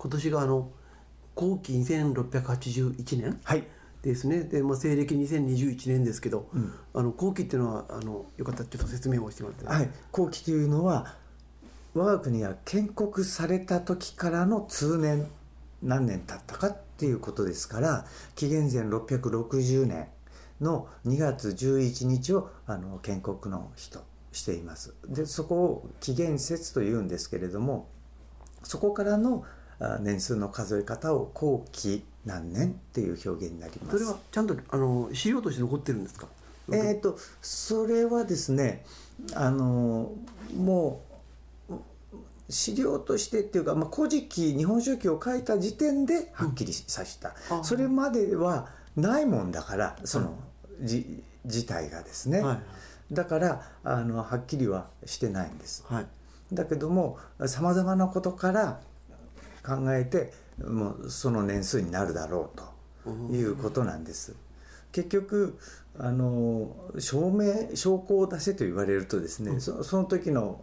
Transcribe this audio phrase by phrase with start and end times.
[0.00, 0.70] 今年があの
[1.34, 3.64] 後期2681年はい。
[4.02, 4.44] ですね。
[4.44, 6.48] で、まあ、西暦2021年ですけど、
[6.94, 9.90] あの後期っていうのはあのよかったらちょっと説明をしてもらって、はい。
[10.12, 11.16] 後期というのは
[11.94, 15.26] 我が国が建国された時からの通年
[15.82, 18.04] 何年経ったかっていうことですから
[18.34, 20.08] 紀元前660年
[20.60, 24.94] の2月11日をあの建国の日としています。
[25.08, 27.88] でそこを紀元節というんですけれども
[28.62, 29.57] そこからのあ
[30.00, 33.98] 年数の数え方を後期何年っていう表現になります。
[33.98, 36.26] それはちゃんとあの資料として残ってるんですか？
[36.70, 38.84] えー、とそれはですね
[39.34, 40.12] あの
[40.56, 41.02] も
[41.70, 41.74] う
[42.50, 50.34] 資料としてっていうか「まあ、古事記」「日本書紀」を書いた時点ではっきりさせた、あそれまではないもんだからその、
[50.82, 53.14] じ自体がですね、はい。
[53.14, 55.84] だからあのはっきりはしてないんです。
[55.88, 56.06] はい。
[56.52, 58.80] だけどもさまざまなことから
[59.68, 60.32] 考えて
[60.64, 64.34] もうその年数になるだろうということなんです。
[64.92, 65.58] 結局
[65.98, 70.60] あの証明証拠を出せと言われるとですね、そその時の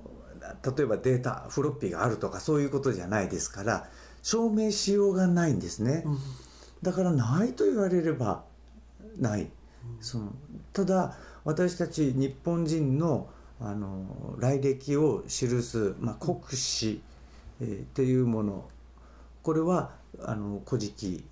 [0.64, 3.88] 例えばデータフロッピーがあるとかそういうことじゃないですから
[4.24, 6.06] 証明しようがないんですね。
[6.82, 8.44] だからないと言われれば
[9.20, 9.50] ない、
[10.02, 10.34] その
[10.74, 17.02] ただ私たち日本人のあの来歴を記す、まあ、国史、
[17.62, 18.70] えーっていうもの
[19.46, 19.92] これは
[20.24, 21.24] あの古事記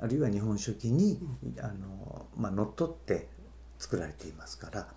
[0.00, 1.20] あるいは日本書紀に、
[1.60, 3.28] あのまあ、乗っ取って
[3.78, 4.88] 作られていますから、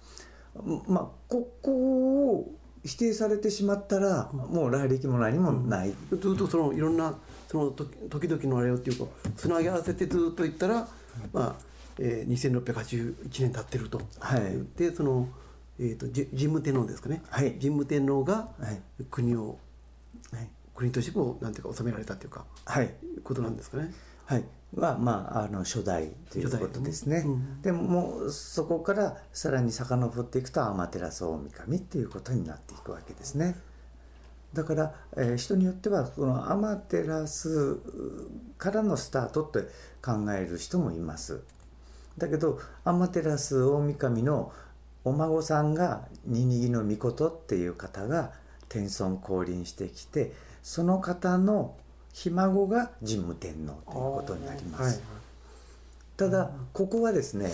[0.87, 2.51] まあ、ここを
[2.83, 7.15] 否定されてしまったら、もう来歴も何もない、ずっとそのいろんな
[7.47, 10.87] その時時々のあれをっていうかつなぎ合わせてずっといったら、
[11.33, 11.55] まあ
[11.99, 14.41] えー、2681年経ってると、はい。
[14.75, 15.29] でその、
[15.79, 17.51] えー、とじ神武天皇ですかね、はい。
[17.61, 19.05] 神武天皇がはい。
[19.11, 19.59] 国を
[20.31, 22.93] はい国としてこうなんていうか治められたっていうかはい
[23.23, 23.93] ことなんですかね。
[24.25, 24.43] はい、
[24.75, 27.23] はまああの初代ということですね。
[27.25, 33.55] うんでもそこからさらに遡っていくと天照大神っていうことになっていくわけですね。
[34.53, 36.75] だから、えー人によってはこの天
[37.27, 37.81] 照
[38.57, 39.67] からのスタートって
[40.01, 41.41] 考える人もいます。
[42.17, 44.51] だけど天照大神の
[45.03, 48.31] お孫さんがニニギの御事っていう方が
[48.69, 50.33] 天孫降臨してきて
[50.65, 51.75] その方の
[52.11, 54.83] ひ孫が神武天皇ということになります。
[54.83, 54.99] はい
[56.17, 57.51] ただここはですね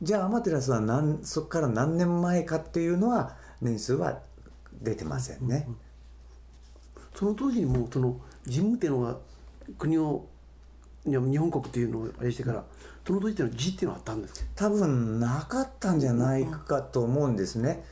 [0.00, 4.20] じゃあ天照は何そこから何年前かっていうのは年数は
[4.80, 5.68] 出てませんね。
[7.16, 9.16] その当時にもうその神武天皇が
[9.76, 10.24] 国を
[11.04, 12.64] 日本国っていうのをあれしてから
[13.04, 14.46] その当時っていうのは字っていうのはあったんですか？
[14.54, 17.84] 多分なかったんじゃないかと思うんですね。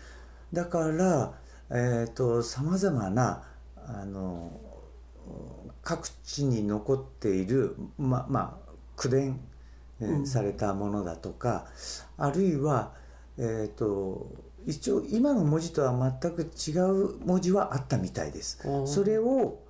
[0.53, 1.33] だから
[1.71, 3.43] えっ、とさまざまな
[3.87, 4.51] あの
[5.83, 9.41] 各地に残っているままあ口伝、
[10.25, 11.67] されたものだとか
[12.19, 12.93] あるいは
[13.39, 14.31] えっ、と
[14.67, 18.59] 一応今の文字とは全く違う文字はあったみたいです。
[18.87, 19.61] それを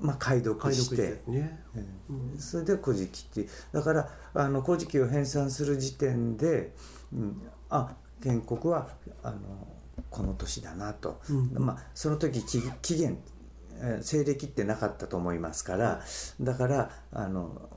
[0.00, 1.20] まあ解読して。
[1.26, 1.62] ね。
[2.08, 2.38] うん。
[2.38, 3.48] それで「古事記」っていう。
[3.72, 6.74] だからあの「古事記」を編纂する時点で、
[7.12, 8.88] うん、あ建国は
[9.22, 9.38] あの
[10.10, 11.52] この年だなと、うん。
[11.58, 13.37] まあ、その時紀紀元えー
[14.02, 16.00] 西暦ってなかったと思いますから
[16.40, 17.68] だからあの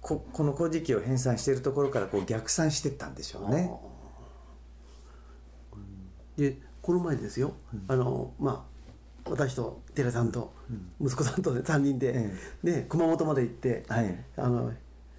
[0.00, 3.70] ここの「古事記」を編纂しているところからこう逆算していったんでしょうね。
[6.36, 7.52] でこの前ですよ、
[7.88, 8.66] あのま
[9.26, 10.54] あ私と寺さんと
[11.00, 14.24] 息子さんとね3人で、えで熊本まで行って、はい。
[14.36, 14.72] あの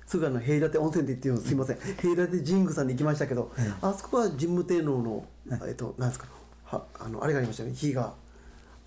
[0.07, 1.77] すぐあの平立温泉でっていうのすいません。
[2.01, 3.51] 平立神宮さんに行きましたけど、
[3.81, 5.25] あそこは神武天皇の、
[5.67, 6.27] えっとなんですか
[6.63, 7.73] はあのあれがありましたね。
[7.73, 8.13] 火が。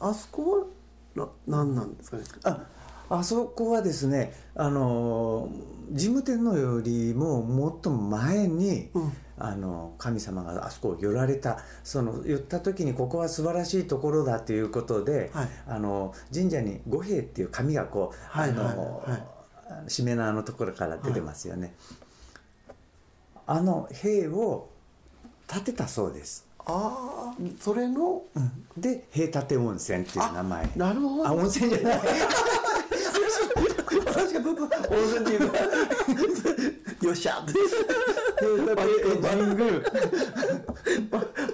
[0.00, 0.66] あそこは
[1.14, 2.24] な何なんですかね？
[2.44, 2.66] あ
[3.10, 5.48] あそこはですねあの
[5.94, 9.12] 神武天皇よりももっと前に、うん。
[9.38, 15.48] あの神様があそこを寄られたその寄った時にここは素晴らしいところだということで、はい。
[15.66, 21.74] あの神社に五兵っていう紙がこう、はいはいあのはいしめ縄のところから出てますよね、
[23.46, 24.68] あの兵を
[25.48, 28.22] 建てたそうです、ああそれの
[28.76, 30.70] で兵立温泉っていう名前。
[30.76, 31.26] なるほど。
[31.28, 32.00] あ温泉じゃない。
[33.92, 34.68] 確かずっと温
[35.08, 35.58] 泉っていうか
[37.02, 37.40] よっしゃ。
[37.40, 37.52] って
[38.42, 39.82] 神宮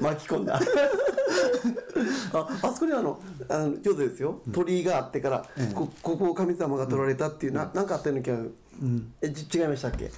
[0.00, 0.60] 巻き込んだ。
[2.32, 4.40] ああそこにあのあのちょうどですよ。
[4.52, 5.44] 鳥居があってから、
[5.74, 8.36] こここを神様が取られたっていう、ななんかあったような気が、
[9.62, 10.10] 違いましたっけ、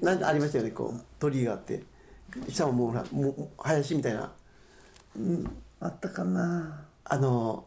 [0.00, 1.82] なんかありましたよねこう鳥居があって
[2.48, 4.32] 下ももうほらもう林みたいな。
[5.80, 6.84] あったかな。
[7.04, 7.64] あの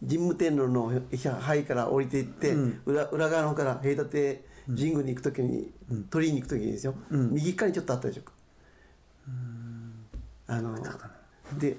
[0.00, 0.92] 神武天皇の
[1.40, 2.54] 灰から降りていって、
[2.84, 5.70] 裏裏側の方から平立神宮に行く時に、
[6.10, 8.22] 鳥居に行く時にですよ、右側にちょっとあったでしょ。
[10.48, 10.76] あの
[11.58, 11.76] で、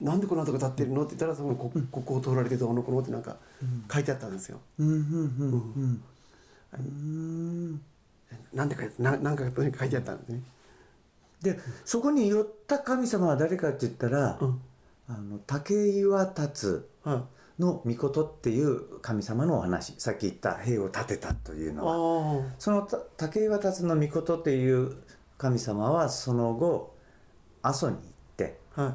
[0.00, 3.36] なんでこんなとこ立ってるのって言ったらそのこここを通られてどうのこうのってなんか
[3.92, 4.60] 書いてあったんですよ。
[4.78, 6.02] うんうんうん
[6.72, 7.80] うん。
[8.52, 10.42] なんで書いてななんか書いてあったんですね。
[11.42, 14.60] でそこに寄った神様は誰かって言ったら、うん。
[15.10, 16.66] あの竹岩達
[17.02, 17.22] はい
[17.62, 19.94] の御事っていう神様のお話。
[19.98, 22.40] さっき言った兵を建てたというのは。
[22.40, 24.96] あそのた竹岩達の御事っていう
[25.38, 26.94] 神様はその後
[27.62, 28.02] 阿蘇に行っ
[28.36, 28.94] てあはい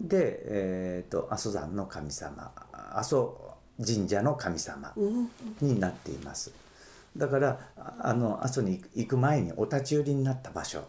[0.00, 3.54] で、えー、と阿蘇山の神様阿蘇
[3.84, 5.30] 神社の神様うん。
[5.60, 6.52] になっています。
[7.16, 10.84] だからああの阿蘇に行く前にお立ち寄りになった場所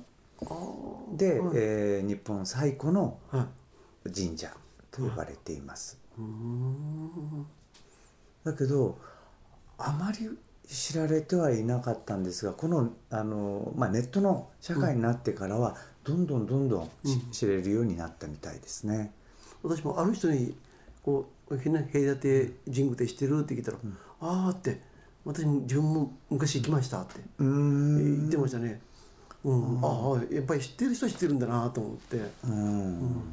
[1.16, 3.48] で、はいえー日本最古のは
[4.06, 4.52] い神社
[4.90, 6.00] と呼ばれています。
[6.18, 7.46] うーん。
[8.44, 8.98] だけど
[9.78, 10.30] あまり
[10.68, 17.32] 知られてはいなかったんですがこのあの、まあ、ネットの社会になってからはどんどんどんどんしうん。
[17.32, 19.14] 知れるようになったみたいですね。
[19.62, 20.56] 私もある人に
[21.04, 23.78] こう「ね平立神宮って知ってる?」って聞いたら
[24.22, 24.82] 「ああ」って
[25.24, 28.82] 「私も自分も昔行きました」って言ってましたね。
[29.44, 32.18] うん、ああやっぱり知ってる人は知ってるんだなと思って。
[32.46, 33.24] うん